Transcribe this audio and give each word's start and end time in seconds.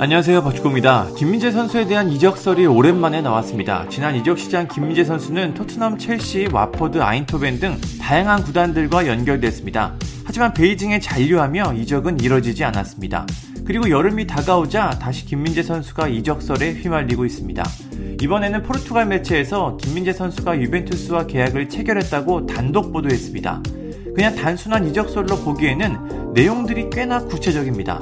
안녕하세요 0.00 0.44
박주공입니다. 0.44 1.08
김민재 1.16 1.50
선수에 1.50 1.84
대한 1.88 2.08
이적설이 2.08 2.66
오랜만에 2.66 3.20
나왔습니다. 3.20 3.88
지난 3.88 4.14
이적 4.14 4.38
시장 4.38 4.68
김민재 4.68 5.02
선수는 5.02 5.54
토트넘, 5.54 5.98
첼시, 5.98 6.48
와퍼드, 6.52 7.02
아인토벤 7.02 7.58
등 7.58 7.76
다양한 8.00 8.44
구단들과 8.44 9.08
연결됐습니다. 9.08 9.96
하지만 10.24 10.54
베이징에 10.54 11.00
잔류하며 11.00 11.74
이적은 11.74 12.20
이뤄지지 12.20 12.62
않았습니다. 12.62 13.26
그리고 13.64 13.90
여름이 13.90 14.28
다가오자 14.28 15.00
다시 15.00 15.26
김민재 15.26 15.64
선수가 15.64 16.06
이적설에 16.06 16.74
휘말리고 16.74 17.24
있습니다. 17.24 17.64
이번에는 18.22 18.62
포르투갈 18.62 19.06
매체에서 19.06 19.78
김민재 19.78 20.12
선수가 20.12 20.60
유벤투스와 20.60 21.26
계약을 21.26 21.68
체결했다고 21.68 22.46
단독 22.46 22.92
보도했습니다. 22.92 23.62
그냥 24.14 24.36
단순한 24.36 24.86
이적설로 24.86 25.38
보기에는 25.38 26.34
내용들이 26.34 26.88
꽤나 26.90 27.18
구체적입니다. 27.24 27.98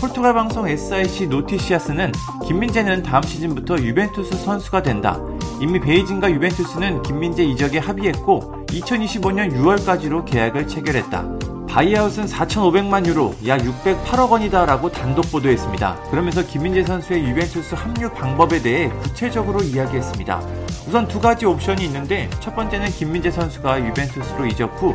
포르투갈 0.00 0.32
방송 0.32 0.68
SIC 0.68 1.26
Notícias는 1.26 2.12
김민재는 2.46 3.02
다음 3.02 3.22
시즌부터 3.22 3.78
유벤투스 3.78 4.44
선수가 4.44 4.82
된다. 4.82 5.18
이미 5.60 5.80
베이징과 5.80 6.30
유벤투스는 6.30 7.02
김민재 7.02 7.42
이적에 7.42 7.78
합의했고 7.78 8.66
2025년 8.68 9.52
6월까지로 9.52 10.24
계약을 10.24 10.68
체결했다. 10.68 11.38
buyout은 11.68 12.26
4,500만 12.26 13.06
유로, 13.06 13.34
약 13.46 13.60
608억 13.60 14.30
원이다라고 14.30 14.90
단독 14.90 15.30
보도했습니다. 15.32 15.96
그러면서 16.10 16.46
김민재 16.46 16.84
선수의 16.84 17.24
유벤투스 17.24 17.74
합류 17.74 18.08
방법에 18.10 18.62
대해 18.62 18.88
구체적으로 19.02 19.60
이야기했습니다. 19.60 20.40
우선 20.86 21.06
두 21.08 21.20
가지 21.20 21.44
옵션이 21.44 21.84
있는데 21.84 22.30
첫 22.40 22.54
번째는 22.54 22.88
김민재 22.90 23.30
선수가 23.30 23.86
유벤투스로 23.86 24.46
이적 24.46 24.80
후 24.80 24.94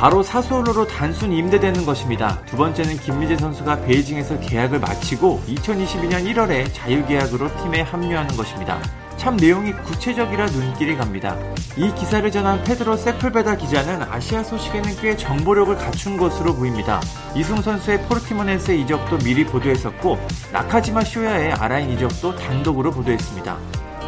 바로 0.00 0.22
사수올로로 0.22 0.86
단순 0.86 1.30
임대되는 1.30 1.84
것입니다. 1.84 2.40
두 2.46 2.56
번째는 2.56 2.96
김민재 2.96 3.36
선수가 3.36 3.82
베이징에서 3.82 4.40
계약을 4.40 4.80
마치고 4.80 5.42
2022년 5.46 6.24
1월에 6.24 6.72
자유계약으로 6.72 7.54
팀에 7.58 7.82
합류하는 7.82 8.34
것입니다. 8.34 8.80
참 9.18 9.36
내용이 9.36 9.74
구체적이라 9.74 10.46
눈길이 10.46 10.96
갑니다. 10.96 11.36
이 11.76 11.92
기사를 11.94 12.30
전한 12.30 12.64
페드로 12.64 12.96
세플베다 12.96 13.56
기자는 13.56 14.04
아시아 14.04 14.42
소식에는 14.42 14.96
꽤 15.02 15.14
정보력을 15.18 15.76
갖춘 15.76 16.16
것으로 16.16 16.54
보입니다. 16.54 17.02
이승우 17.36 17.60
선수의 17.60 18.00
포르티모넨스 18.04 18.70
이적도 18.70 19.18
미리 19.18 19.44
보도했었고 19.44 20.18
나카지마 20.50 21.04
쇼야의 21.04 21.52
알아인 21.52 21.90
이적도 21.90 22.36
단독으로 22.36 22.90
보도했습니다. 22.90 23.58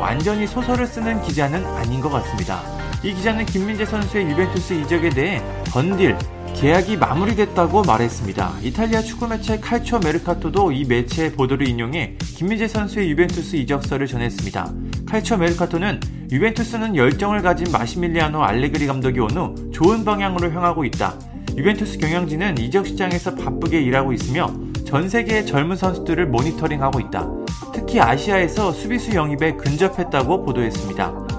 완전히 0.01 0.47
소설을 0.47 0.87
쓰는 0.87 1.21
기자는 1.21 1.67
아닌 1.67 2.01
것 2.01 2.09
같습니다. 2.09 2.82
이 3.05 3.13
기자는 3.15 3.47
김민재 3.47 3.85
선수의 3.85 4.31
유벤투스 4.31 4.75
이적에 4.75 5.11
대해 5.11 5.43
번딜, 5.73 6.17
계약이 6.55 6.99
마무리됐다고 6.99 7.83
말했습니다. 7.83 8.59
이탈리아 8.63 9.01
축구 9.03 9.27
매체 9.27 9.59
칼초 9.59 9.99
메르카토도 9.99 10.71
이 10.71 10.85
매체의 10.85 11.33
보도를 11.33 11.67
인용해 11.67 12.17
김민재 12.21 12.69
선수의 12.69 13.11
유벤투스 13.11 13.57
이적설을 13.57 14.07
전했습니다. 14.07 14.73
칼초 15.09 15.37
메르카토는 15.37 15.99
유벤투스는 16.31 16.95
열정을 16.95 17.43
가진 17.43 17.67
마시밀리아노 17.73 18.41
알레그리 18.41 18.87
감독이 18.87 19.19
온 19.19 19.31
후 19.37 19.71
좋은 19.73 20.05
방향으로 20.05 20.53
향하고 20.53 20.85
있다. 20.85 21.19
유벤투스 21.57 21.99
경영진은 21.99 22.59
이적 22.59 22.87
시장에서 22.87 23.35
바쁘게 23.35 23.83
일하고 23.83 24.13
있으며 24.13 24.55
전 24.87 25.09
세계의 25.09 25.45
젊은 25.47 25.75
선수들을 25.75 26.27
모니터링하고 26.29 27.01
있다. 27.01 27.29
특히 27.75 28.01
아시아에서 28.01 28.73
수비수 28.73 29.15
영입에 29.15 29.57
근접했다고 29.57 30.45
보도했습니다. 30.45 31.32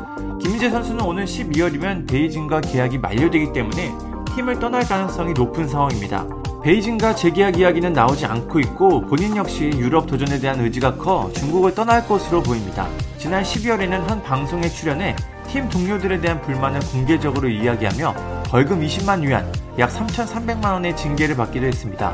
김민재 0.44 0.70
선수는 0.72 1.06
오늘 1.06 1.24
12월이면 1.24 2.06
베이징과 2.10 2.60
계약이 2.60 2.98
만료되기 2.98 3.54
때문에 3.54 3.94
팀을 4.36 4.60
떠날 4.60 4.84
가능성이 4.84 5.32
높은 5.32 5.70
상황입니다. 5.70 6.28
베이징과 6.62 7.16
재계약 7.16 7.58
이야기는 7.58 7.94
나오지 7.94 8.26
않고 8.26 8.60
있고 8.60 9.06
본인 9.06 9.38
역시 9.38 9.72
유럽 9.74 10.06
도전에 10.06 10.40
대한 10.40 10.60
의지가 10.60 10.98
커 10.98 11.32
중국을 11.34 11.74
떠날 11.74 12.06
것으로 12.06 12.44
보입니다. 12.44 12.90
지난 13.18 13.42
12월에는 13.42 14.06
한 14.06 14.22
방송에 14.22 14.68
출연해 14.68 15.16
팀 15.48 15.70
동료들에 15.70 16.20
대한 16.20 16.42
불만을 16.42 16.82
공개적으로 16.92 17.48
이야기하며 17.48 18.44
벌금 18.50 18.82
20만 18.82 19.26
위안, 19.26 19.50
약 19.80 19.90
3,300만 19.92 20.74
원의 20.74 20.98
징계를 20.98 21.38
받기도 21.38 21.68
했습니다. 21.68 22.14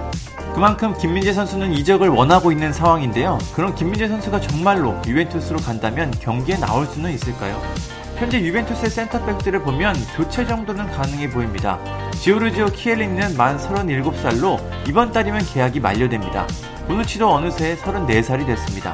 그만큼 0.53 0.95
김민재 0.95 1.34
선수는 1.34 1.73
이적을 1.73 2.09
원하고 2.09 2.51
있는 2.51 2.72
상황인데요. 2.73 3.39
그럼 3.56 3.73
김민재 3.73 4.07
선수가 4.07 4.39
정말로 4.41 4.95
유벤투스로 5.07 5.57
간다면 5.62 6.12
경기에 6.19 6.57
나올 6.57 6.85
수는 6.85 7.12
있을까요? 7.12 7.59
현재 8.19 8.41
유벤투스의 8.41 8.90
센터백들을 8.90 9.62
보면 9.62 9.96
교체 10.18 10.46
정도는 10.46 10.88
가능해 10.91 11.30
보입니다. 11.30 11.80
지오르지오 12.12 12.66
키엘리는 12.66 13.38
만 13.38 13.57
37살로 13.57 14.59
이번 14.90 15.13
달이면 15.13 15.46
계약이 15.46 15.80
만료됩니다. 15.80 16.46
보누치도 16.90 17.30
어느새 17.30 17.78
34살이 17.78 18.46
됐습니다. 18.46 18.94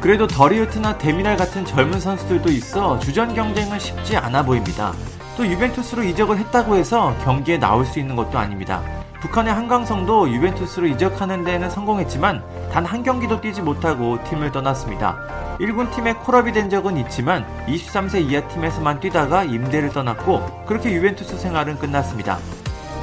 그래도 0.00 0.26
더리우트나 0.26 0.96
데미날 0.96 1.36
같은 1.36 1.66
젊은 1.66 2.00
선수들도 2.00 2.48
있어 2.50 2.98
주전 2.98 3.34
경쟁은 3.34 3.78
쉽지 3.78 4.16
않아 4.16 4.42
보입니다. 4.42 4.94
또 5.36 5.46
유벤투스로 5.46 6.02
이적을 6.04 6.38
했다고 6.38 6.76
해서 6.76 7.14
경기에 7.24 7.58
나올 7.58 7.84
수 7.84 7.98
있는 7.98 8.16
것도 8.16 8.38
아닙니다. 8.38 8.82
북한의 9.22 9.54
한강성도 9.54 10.28
유벤투스로 10.28 10.88
이적하는 10.88 11.44
데에는 11.44 11.70
성공했지만 11.70 12.42
단 12.72 12.82
한 12.84 13.02
경기도 13.04 13.40
뛰지 13.40 13.62
못하고 13.62 14.22
팀을 14.24 14.50
떠났습니다. 14.50 15.16
1군 15.60 15.94
팀에 15.94 16.14
콜업이 16.14 16.52
된 16.52 16.68
적은 16.68 16.96
있지만 16.98 17.46
23세 17.68 18.28
이하 18.28 18.46
팀에서만 18.48 18.98
뛰다가 18.98 19.44
임대를 19.44 19.90
떠났고 19.90 20.64
그렇게 20.66 20.92
유벤투스 20.92 21.38
생활은 21.38 21.78
끝났습니다. 21.78 22.38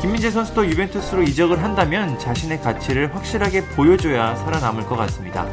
김민재 0.02 0.30
선수도 0.32 0.66
유벤투스로 0.68 1.24
이적을 1.24 1.64
한다면 1.64 2.20
자신의 2.20 2.62
가치를 2.62 3.16
확실하게 3.16 3.66
보여줘야 3.70 4.36
살아남을 4.36 4.86
것 4.86 4.96
같습니다. 4.98 5.46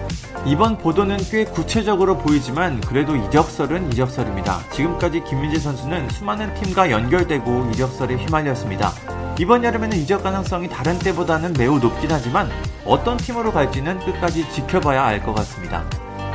이번 0.45 0.79
보도는 0.79 1.17
꽤 1.31 1.45
구체적으로 1.45 2.19
보이지만 2.19 2.81
그래도 2.81 3.17
이적설은 3.17 3.93
이적설입니다. 3.93 4.59
지금까지 4.73 5.23
김민재 5.25 5.59
선수는 5.61 6.11
수많은 6.11 6.53
팀과 6.55 6.91
연결되고 6.91 7.71
이적설에 7.73 8.17
휘말렸습니다. 8.17 9.16
이번 9.39 9.65
여름에는 9.65 9.99
이적 9.99 10.23
가능성이 10.23 10.69
다른 10.69 10.99
때보다는 10.99 11.53
매우 11.59 11.79
높긴 11.79 12.11
하지만 12.11 12.51
어떤 12.85 13.17
팀으로 13.19 13.53
갈지는 13.53 13.99
끝까지 14.01 14.49
지켜봐야 14.51 15.05
알 15.05 15.23
것 15.23 15.35
같습니다. 15.35 15.85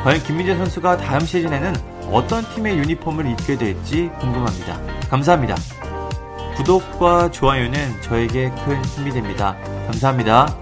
과연 0.04 0.22
김민재 0.24 0.56
선수가 0.56 0.98
다음 0.98 1.22
시즌에는 1.22 1.74
어떤 2.12 2.44
팀의 2.54 2.78
유니폼을 2.78 3.26
입게 3.28 3.58
될지 3.58 4.10
궁금합니다. 4.20 4.80
감사합니다. 5.10 5.56
구독과 6.58 7.32
좋아요는 7.32 8.02
저에게 8.02 8.52
큰 8.66 8.84
힘이 8.86 9.12
됩니다. 9.12 9.56
감사합니다. 9.88 10.61